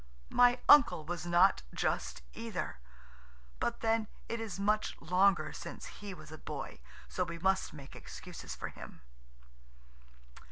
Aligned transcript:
My 0.31 0.57
uncle 0.67 1.05
was 1.05 1.27
not 1.27 1.61
just 1.75 2.23
either, 2.33 2.79
but 3.59 3.81
then 3.81 4.07
it 4.27 4.39
is 4.39 4.59
much 4.59 4.99
longer 4.99 5.53
since 5.53 5.85
he 6.01 6.11
was 6.11 6.31
a 6.31 6.39
boy, 6.39 6.79
so 7.07 7.23
we 7.23 7.37
must 7.37 7.71
make 7.71 7.95
excuses 7.95 8.55
for 8.55 8.69
him. 8.69 9.01